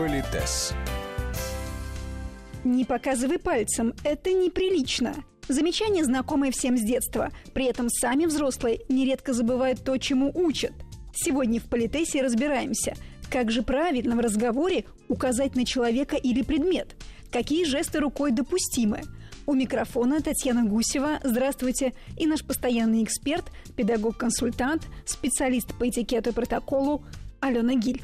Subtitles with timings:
[0.00, 0.72] Политес.
[2.64, 5.14] Не показывай пальцем, это неприлично.
[5.46, 7.28] Замечания, знакомые всем с детства.
[7.52, 10.72] При этом сами взрослые нередко забывают то, чему учат.
[11.14, 12.94] Сегодня в Политесе разбираемся,
[13.30, 16.96] как же правильно в разговоре указать на человека или предмет,
[17.30, 19.02] какие жесты рукой допустимы.
[19.44, 21.20] У микрофона Татьяна Гусева.
[21.22, 21.92] Здравствуйте.
[22.16, 23.44] И наш постоянный эксперт,
[23.76, 27.04] педагог-консультант, специалист по этикету и протоколу
[27.40, 28.02] Алена Гиль.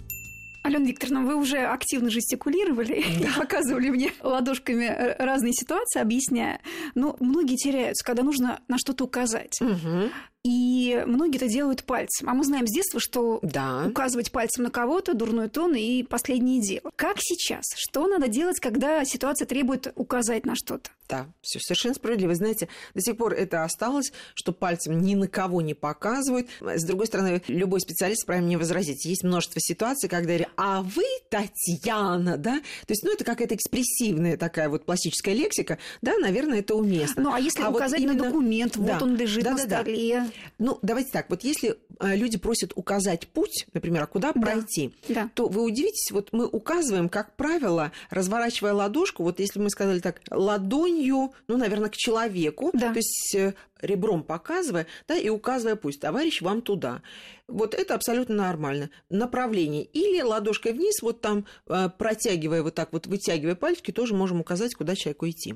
[0.66, 3.28] Алена Викторовна, вы уже активно жестикулировали да.
[3.28, 6.60] и показывали мне ладошками разные ситуации, объясняя.
[6.96, 9.60] Но многие теряются, когда нужно на что-то указать.
[9.60, 10.10] Угу.
[10.46, 12.28] И многие это делают пальцем.
[12.28, 13.86] А мы знаем с детства, что да.
[13.88, 16.92] указывать пальцем на кого-то дурной тон и последнее дело.
[16.94, 17.64] Как сейчас?
[17.74, 20.90] Что надо делать, когда ситуация требует указать на что-то?
[21.08, 22.34] Да, все совершенно справедливо.
[22.34, 26.48] Знаете, до сих пор это осталось, что пальцем ни на кого не показывают.
[26.60, 29.04] С другой стороны, любой специалист вправе мне возразить.
[29.04, 32.58] Есть множество ситуаций, когда говорят, а вы Татьяна, да?
[32.86, 37.22] То есть, ну, это какая-то экспрессивная такая вот пластическая лексика, да, наверное, это уместно.
[37.22, 38.24] Ну, а если а указать вот именно...
[38.24, 40.20] на документ, вот да, он лежит да, на да, столе.
[40.20, 40.30] Да.
[40.58, 44.40] Ну, давайте так, вот если э, люди просят указать путь, например, а куда да.
[44.40, 45.30] пройти, да.
[45.34, 50.20] то вы удивитесь, вот мы указываем, как правило, разворачивая ладошку, вот если мы сказали так,
[50.30, 52.92] ладонью, ну, наверное, к человеку, да.
[52.92, 57.02] то есть э, ребром показывая, да, и указывая путь, товарищ, вам туда.
[57.48, 58.90] Вот это абсолютно нормально.
[59.08, 59.84] Направление.
[59.84, 64.74] Или ладошкой вниз, вот там, э, протягивая вот так вот, вытягивая пальчики, тоже можем указать,
[64.74, 65.54] куда человеку идти.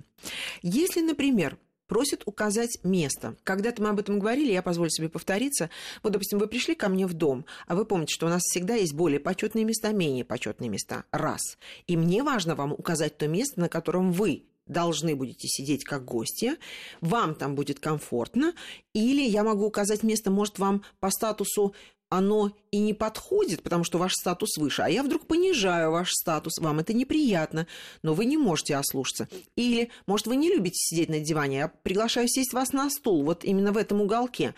[0.62, 1.59] Если, например,
[1.91, 3.34] просят указать место.
[3.42, 5.70] Когда-то мы об этом говорили, я позволю себе повториться.
[6.05, 8.77] Вот, допустим, вы пришли ко мне в дом, а вы помните, что у нас всегда
[8.77, 11.02] есть более почетные места, менее почетные места.
[11.10, 11.58] Раз.
[11.88, 16.52] И мне важно вам указать то место, на котором вы должны будете сидеть как гости,
[17.00, 18.54] вам там будет комфортно,
[18.94, 21.75] или я могу указать место, может, вам по статусу
[22.11, 26.58] оно и не подходит, потому что ваш статус выше, а я вдруг понижаю ваш статус,
[26.58, 27.66] вам это неприятно,
[28.03, 29.28] но вы не можете ослушаться.
[29.56, 33.44] Или, может, вы не любите сидеть на диване, я приглашаю сесть вас на стул, вот
[33.44, 34.54] именно в этом уголке.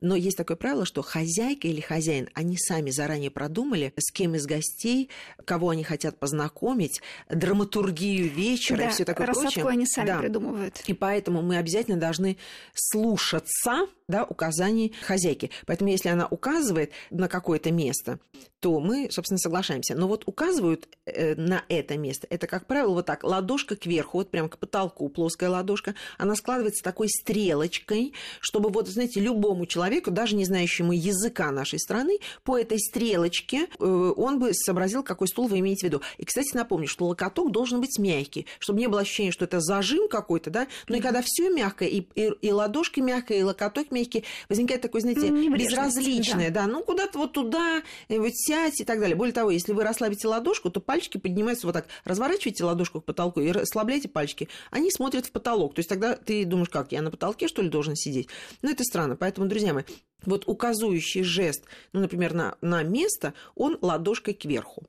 [0.00, 4.44] Но есть такое правило, что хозяйка или хозяин, они сами заранее продумали, с кем из
[4.44, 5.08] гостей,
[5.44, 7.00] кого они хотят познакомить,
[7.30, 9.66] драматургию вечера да, и все такое прочее.
[9.66, 10.18] они сами да.
[10.18, 10.82] придумывают.
[10.86, 12.36] И поэтому мы обязательно должны
[12.74, 15.50] слушаться да, указаний хозяйки.
[15.66, 18.20] Поэтому если она указывает на какое-то место,
[18.60, 19.94] то мы, собственно, соглашаемся.
[19.96, 24.30] Но вот указывают э, на это место, это, как правило, вот так, ладошка кверху, вот
[24.30, 30.36] прям к потолку, плоская ладошка, она складывается такой стрелочкой, чтобы вот, знаете, любому человеку, даже
[30.36, 35.58] не знающему языка нашей страны, по этой стрелочке э, он бы сообразил, какой стул вы
[35.58, 36.02] имеете в виду.
[36.18, 40.08] И, кстати, напомню, что локоток должен быть мягкий, чтобы не было ощущения, что это зажим
[40.08, 44.24] какой-то, да, но и когда все мягкое, и, и, и ладошка мягкая, и локоток мягкий,
[44.48, 46.62] возникает такой, знаете, безразличное, да.
[46.62, 49.16] да, ну куда-то вот туда, вот сядь и так далее.
[49.16, 51.86] Более того, если вы расслабите ладошку, то пальчики поднимаются вот так.
[52.04, 54.48] Разворачивайте ладошку к потолку и расслабляйте пальчики.
[54.70, 55.74] Они смотрят в потолок.
[55.74, 58.28] То есть тогда ты думаешь, как, я на потолке, что ли, должен сидеть?
[58.62, 59.16] Ну, это странно.
[59.16, 59.84] Поэтому, друзья мои,
[60.24, 64.84] вот указывающий жест, ну, например, на, на место, он ладошкой кверху.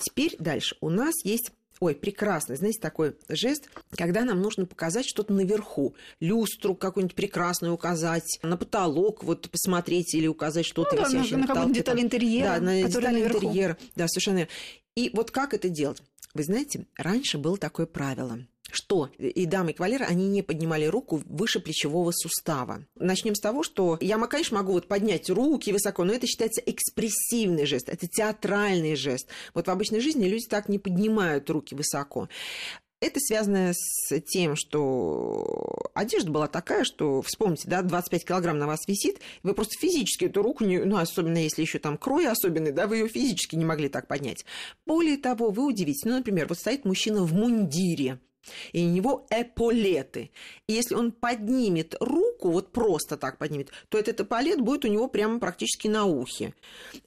[0.00, 0.76] Теперь дальше.
[0.80, 5.96] У нас есть Ой, прекрасный, знаете, такой жест, когда нам нужно показать что-то наверху.
[6.20, 11.40] Люстру какую-нибудь прекрасную указать, на потолок вот посмотреть или указать что-то ну, висящее да, на,
[11.40, 12.44] на какую-нибудь деталь интерьера.
[12.44, 13.46] Да, на деталь наверху.
[13.46, 13.76] интерьера.
[13.96, 14.46] Да, совершенно
[14.94, 16.00] И вот как это делать?
[16.34, 18.38] Вы знаете, раньше было такое правило–
[18.74, 22.84] что и дамы, и кавалеры, они не поднимали руку выше плечевого сустава.
[22.94, 27.66] Начнем с того, что я, конечно, могу вот поднять руки высоко, но это считается экспрессивный
[27.66, 29.28] жест, это театральный жест.
[29.54, 32.28] Вот в обычной жизни люди так не поднимают руки высоко.
[33.02, 38.86] Это связано с тем, что одежда была такая, что, вспомните, да, 25 килограмм на вас
[38.86, 42.86] висит, вы просто физически эту руку, не, ну, особенно если еще там крой особенный, да,
[42.86, 44.44] вы ее физически не могли так поднять.
[44.86, 48.20] Более того, вы удивитесь, ну, например, вот стоит мужчина в мундире,
[48.72, 50.30] и у него эполеты.
[50.66, 55.08] И если он поднимет руку, вот просто так поднимет, то этот эполет будет у него
[55.08, 56.54] прямо практически на ухе.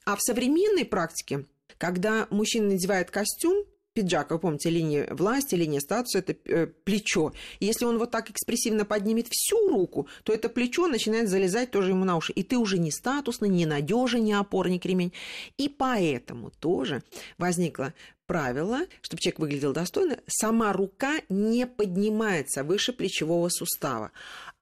[0.05, 1.45] А в современной практике,
[1.77, 3.65] когда мужчина надевает костюм,
[3.95, 7.33] пиджак, вы помните, линия власти, линия статуса, это э, плечо.
[7.59, 12.03] Если он вот так экспрессивно поднимет всю руку, то это плечо начинает залезать тоже ему
[12.03, 12.33] на уши.
[12.33, 15.13] И ты уже не статусный, не надежен, не опорник ремень.
[15.57, 17.03] И поэтому тоже
[17.37, 17.93] возникло
[18.27, 24.11] правило, чтобы человек выглядел достойно, сама рука не поднимается выше плечевого сустава.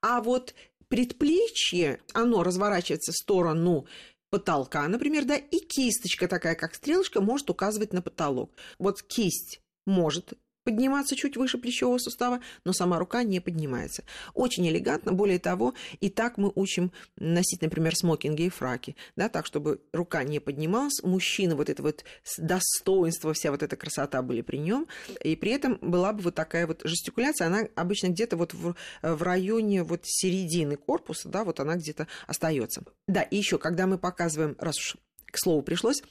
[0.01, 0.53] А вот
[0.89, 3.87] предплечье, оно разворачивается в сторону
[4.33, 8.51] потолка, например, да, и кисточка такая, как стрелочка, может указывать на потолок.
[8.79, 10.33] Вот кисть может
[10.63, 14.03] подниматься чуть выше плечевого сустава, но сама рука не поднимается.
[14.33, 19.45] Очень элегантно, более того, и так мы учим носить, например, смокинги и фраки, да, так,
[19.45, 22.03] чтобы рука не поднималась, мужчина, вот это вот
[22.37, 24.87] достоинство, вся вот эта красота были при нем,
[25.23, 29.21] и при этом была бы вот такая вот жестикуляция, она обычно где-то вот в, в
[29.21, 32.83] районе вот середины корпуса, да, вот она где-то остается.
[33.07, 36.03] Да, и еще, когда мы показываем, раз уж к слову пришлось,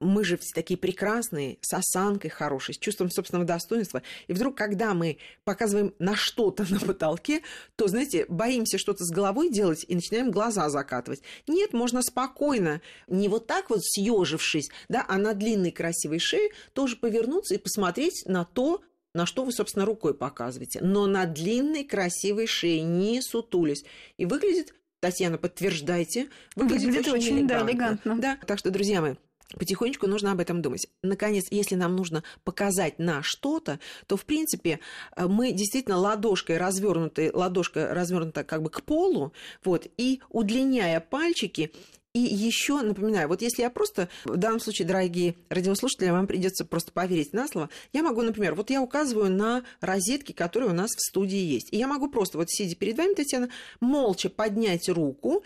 [0.00, 4.02] мы же все такие прекрасные, с осанкой хорошей, с чувством собственного достоинства.
[4.26, 7.42] И вдруг, когда мы показываем на что-то на потолке,
[7.76, 11.22] то, знаете, боимся что-то с головой делать и начинаем глаза закатывать.
[11.46, 16.96] Нет, можно спокойно, не вот так вот съежившись, да, а на длинной красивой шее тоже
[16.96, 18.82] повернуться и посмотреть на то,
[19.14, 20.80] на что вы, собственно, рукой показываете.
[20.80, 23.84] Но на длинной красивой шее, не сутулись.
[24.16, 26.28] И выглядит Татьяна, подтверждайте.
[26.56, 27.58] Выглядит, выглядит очень, очень элегантно.
[27.58, 28.18] Да, элегантно.
[28.18, 29.14] Да, так что, друзья мои,
[29.58, 30.86] Потихонечку нужно об этом думать.
[31.02, 34.80] Наконец, если нам нужно показать на что-то, то, в принципе,
[35.16, 39.32] э, мы действительно ладошкой развернутой, ладошка развернута как бы к полу,
[39.64, 41.72] вот, и удлиняя пальчики,
[42.14, 46.92] и еще напоминаю, вот если я просто, в данном случае, дорогие радиослушатели, вам придется просто
[46.92, 51.00] поверить на слово, я могу, например, вот я указываю на розетки, которые у нас в
[51.00, 51.72] студии есть.
[51.72, 53.48] И я могу просто, вот сидя перед вами, Татьяна,
[53.80, 55.42] молча поднять руку,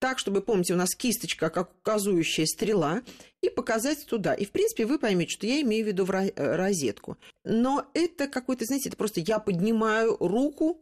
[0.00, 3.02] так, чтобы, помните, у нас кисточка, как указующая стрела,
[3.42, 4.34] и показать туда.
[4.34, 7.18] И, в принципе, вы поймете, что я имею в виду в э, розетку.
[7.44, 10.80] Но это какой-то, знаете, это просто я поднимаю руку,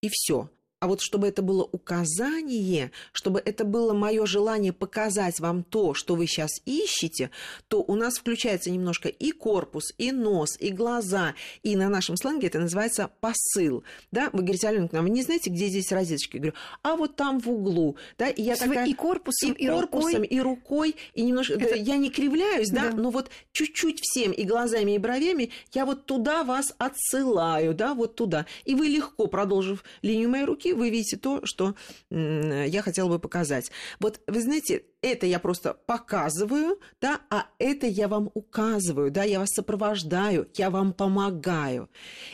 [0.00, 0.50] и все.
[0.82, 6.16] А вот чтобы это было указание, чтобы это было мое желание показать вам то, что
[6.16, 7.30] вы сейчас ищете,
[7.68, 11.36] то у нас включается немножко и корпус, и нос, и глаза.
[11.62, 13.84] И на нашем сленге это называется посыл.
[14.10, 14.30] Да?
[14.32, 16.34] Вы говорите, Алена, вы не знаете, где здесь розеточки?
[16.34, 17.96] Я говорю, а вот там в углу.
[18.18, 18.28] Да?
[18.28, 18.84] И я такая...
[18.84, 20.26] И корпусом, и, и корпусом, рукой.
[20.26, 20.96] и рукой.
[21.14, 21.54] И немножко...
[21.54, 21.76] Это...
[21.76, 22.90] Я не кривляюсь, да?
[22.90, 27.94] да, но вот чуть-чуть всем, и глазами, и бровями, я вот туда вас отсылаю, да,
[27.94, 28.46] вот туда.
[28.64, 31.74] И вы легко, продолжив линию моей руки, вы видите то, что
[32.10, 33.70] я хотела бы показать.
[34.00, 39.40] Вот, вы знаете, это я просто показываю, да, а это я вам указываю, да, я
[39.40, 41.90] вас сопровождаю, я вам помогаю.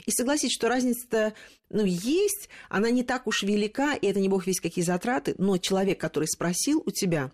[0.06, 1.34] И согласитесь, что разница-то
[1.70, 5.58] ну, есть, она не так уж велика, и это не бог весь какие затраты, но
[5.58, 7.30] человек, который спросил у тебя,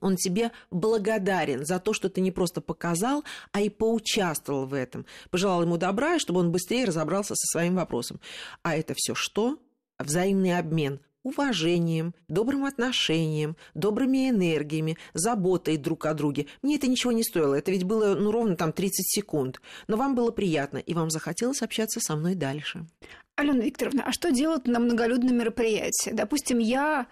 [0.00, 5.06] он тебе благодарен за то, что ты не просто показал, а и поучаствовал в этом.
[5.30, 8.20] Пожелал ему добра, чтобы он быстрее разобрался со своим вопросом.
[8.62, 9.58] А это все что?
[9.98, 16.46] Взаимный обмен уважением, добрым отношением, добрыми энергиями, заботой друг о друге.
[16.62, 19.60] Мне это ничего не стоило, это ведь было ну, ровно там 30 секунд.
[19.88, 22.86] Но вам было приятно, и вам захотелось общаться со мной дальше.
[23.36, 26.10] Алена Викторовна, а что делать на многолюдном мероприятии?
[26.12, 27.08] Допустим, я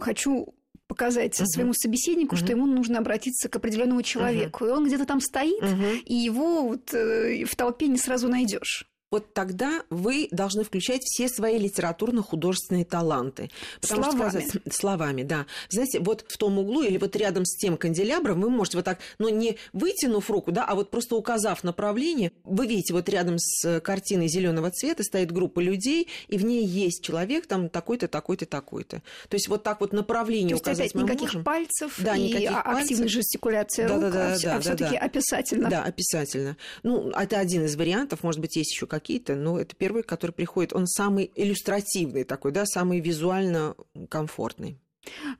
[0.00, 0.54] хочу
[0.86, 1.46] показать uh-huh.
[1.46, 2.38] своему собеседнику, uh-huh.
[2.38, 4.64] что ему нужно обратиться к определенному человеку.
[4.64, 4.68] Uh-huh.
[4.68, 5.98] И он где-то там стоит, uh-huh.
[5.98, 11.28] и его вот, э, в толпе не сразу найдешь вот тогда вы должны включать все
[11.28, 13.50] свои литературно-художественные таланты.
[13.80, 14.30] Потому словами.
[14.30, 15.46] Что сказать, словами, да.
[15.68, 18.98] Знаете, вот в том углу или вот рядом с тем канделябром вы можете вот так,
[19.18, 23.80] но не вытянув руку, да, а вот просто указав направление, вы видите, вот рядом с
[23.80, 29.02] картиной зеленого цвета стоит группа людей, и в ней есть человек там такой-то, такой-то, такой-то.
[29.28, 31.44] То есть вот так вот направление То есть указать опять никаких можем.
[31.44, 33.08] пальцев да, и никаких активной пальцев.
[33.08, 35.04] жестикуляции да, рук, да, да, а, да, а все-таки да.
[35.04, 35.70] описательно.
[35.70, 36.56] Да, описательно.
[36.82, 40.72] Ну, это один из вариантов, может быть, есть еще какие-то, но это первый, который приходит.
[40.74, 43.74] Он самый иллюстративный такой, да, самый визуально
[44.08, 44.78] комфортный.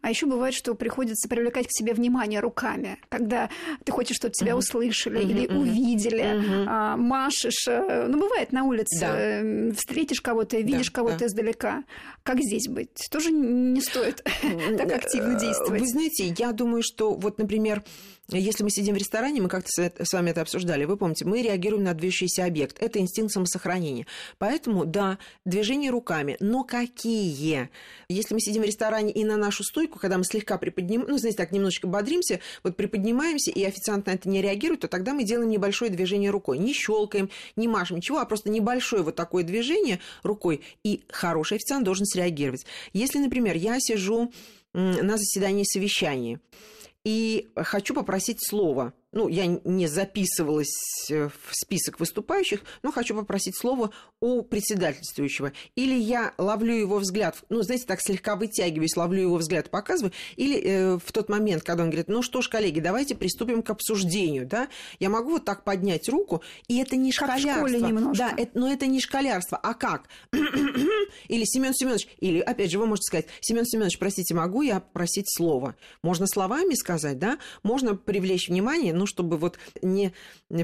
[0.00, 3.50] А еще бывает, что приходится привлекать к себе внимание руками, когда
[3.84, 4.58] ты хочешь, чтобы тебя uh-huh.
[4.58, 5.58] услышали uh-huh, или uh-huh.
[5.58, 6.64] увидели, uh-huh.
[6.66, 7.68] А, машешь.
[7.68, 9.14] Э, ну, бывает на улице, да.
[9.14, 11.26] Э, встретишь кого-то, видишь да, кого-то да.
[11.26, 11.84] издалека.
[12.22, 13.08] Как здесь быть?
[13.10, 14.24] Тоже не стоит
[14.78, 15.80] так активно действовать.
[15.80, 17.84] Вы знаете, я думаю, что вот, например,
[18.38, 21.84] если мы сидим в ресторане, мы как-то с вами это обсуждали, вы помните, мы реагируем
[21.84, 22.80] на движущийся объект.
[22.80, 24.06] Это инстинкт самосохранения.
[24.38, 26.36] Поэтому, да, движение руками.
[26.40, 27.70] Но какие?
[28.08, 31.38] Если мы сидим в ресторане и на нашу стойку, когда мы слегка приподнимаем, ну, знаете,
[31.38, 35.50] так немножечко бодримся, вот приподнимаемся, и официант на это не реагирует, то тогда мы делаем
[35.50, 36.58] небольшое движение рукой.
[36.58, 40.62] Не щелкаем, не машем, ничего, а просто небольшое вот такое движение рукой.
[40.84, 42.66] И хороший официант должен среагировать.
[42.92, 44.32] Если, например, я сижу
[44.72, 46.40] на заседании совещания,
[47.04, 53.56] и хочу попросить слова ну, я не записывалась э, в список выступающих, но хочу попросить
[53.58, 53.90] слово
[54.20, 55.52] у председательствующего.
[55.74, 60.60] Или я ловлю его взгляд, ну, знаете, так слегка вытягиваюсь, ловлю его взгляд, показываю, или
[60.60, 64.46] э, в тот момент, когда он говорит, ну что ж, коллеги, давайте приступим к обсуждению,
[64.46, 64.68] да,
[65.00, 68.14] я могу вот так поднять руку, и это не как школярство.
[68.14, 70.08] Да, это, но это не школярство, а как?
[70.32, 75.26] или Семен Семенович, или, опять же, вы можете сказать, Семен Семенович, простите, могу я просить
[75.28, 75.74] слово?
[76.02, 80.12] Можно словами сказать, да, можно привлечь внимание, ну, чтобы вот не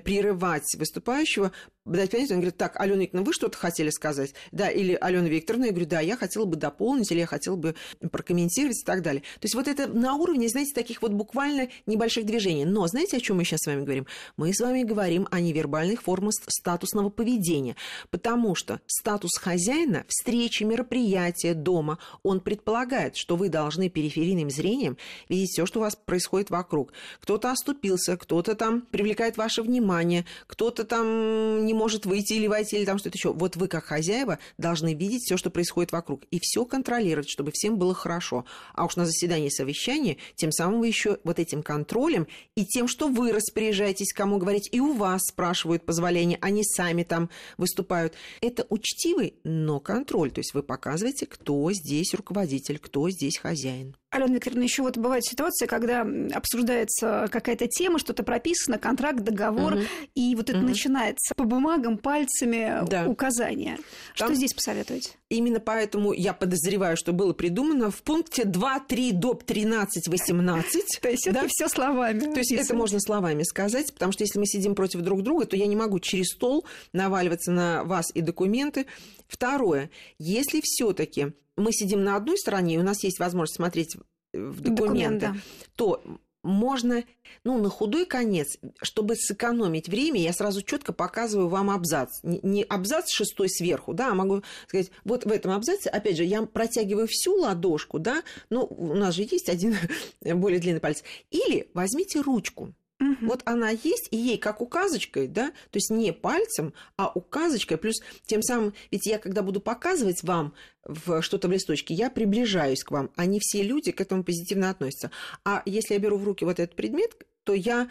[0.04, 1.52] прерывать выступающего,
[1.86, 4.34] дать понять, он говорит, так, Алена Викторовна, вы что-то хотели сказать?
[4.52, 7.74] Да, или Алена Викторовна, я говорю, да, я хотела бы дополнить, или я хотела бы
[8.10, 9.22] прокомментировать и так далее.
[9.22, 12.64] То есть вот это на уровне, знаете, таких вот буквально небольших движений.
[12.64, 14.06] Но знаете, о чем мы сейчас с вами говорим?
[14.36, 17.76] Мы с вами говорим о невербальных формах статусного поведения,
[18.10, 24.96] потому что статус хозяина, встречи, мероприятия дома, он предполагает, что вы должны периферийным зрением
[25.28, 26.92] видеть все, что у вас происходит вокруг.
[27.20, 32.85] Кто-то оступился, кто-то там привлекает ваше внимание, кто-то там не может выйти или войти, или
[32.85, 33.33] там что-то еще.
[33.33, 37.78] Вот вы, как хозяева, должны видеть все, что происходит вокруг, и все контролировать, чтобы всем
[37.78, 38.45] было хорошо.
[38.75, 43.09] А уж на заседании совещания, тем самым вы еще вот этим контролем и тем, что
[43.09, 48.14] вы распоряжаетесь, кому говорить, и у вас спрашивают позволения, они сами там выступают.
[48.40, 50.30] Это учтивый, но контроль.
[50.30, 53.95] То есть вы показываете, кто здесь руководитель, кто здесь хозяин.
[54.11, 59.83] Алена Викторовна, еще вот бывают ситуации, когда обсуждается какая-то тема, что-то прописано, контракт, договор, угу.
[60.14, 60.68] и вот это угу.
[60.68, 63.06] начинается по бумагам, пальцами да.
[63.06, 63.78] указания.
[64.16, 64.28] Там...
[64.28, 65.11] Что здесь посоветуете?
[65.28, 69.44] Именно поэтому я подозреваю, что было придумано в пункте 2, 3, доп.
[69.44, 70.99] 13, 18.
[71.02, 72.20] То есть это все словами.
[72.20, 75.56] То есть это можно словами сказать, потому что если мы сидим против друг друга, то
[75.56, 78.87] я не могу через стол наваливаться на вас и документы.
[79.28, 83.96] Второе, если все-таки мы сидим на одной стороне, и у нас есть возможность смотреть
[84.32, 85.37] в документы, Документ, да.
[85.76, 86.02] то
[86.46, 87.04] можно,
[87.44, 92.20] ну, на худой конец, чтобы сэкономить время, я сразу четко показываю вам абзац.
[92.22, 96.42] Не абзац шестой сверху, да, а могу сказать, вот в этом абзаце, опять же, я
[96.42, 99.76] протягиваю всю ладошку, да, ну, у нас же есть один
[100.22, 101.02] более длинный палец.
[101.30, 103.26] Или возьмите ручку, Угу.
[103.26, 107.96] Вот она есть, и ей как указочкой, да, то есть не пальцем, а указочкой, плюс
[108.24, 112.90] тем самым, ведь я когда буду показывать вам в что-то в листочке, я приближаюсь к
[112.90, 115.10] вам, а не все люди к этому позитивно относятся.
[115.44, 117.90] А если я беру в руки вот этот предмет, то я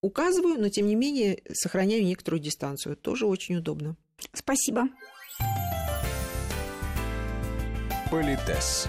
[0.00, 2.96] указываю, но тем не менее сохраняю некоторую дистанцию.
[2.96, 3.96] Тоже очень удобно.
[4.32, 4.88] Спасибо.
[8.10, 8.88] Политес.